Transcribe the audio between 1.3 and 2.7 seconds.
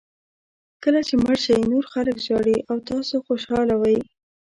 شئ نور خلک ژاړي